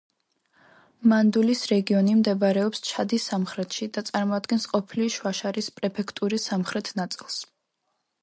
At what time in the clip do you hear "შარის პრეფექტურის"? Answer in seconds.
5.41-6.49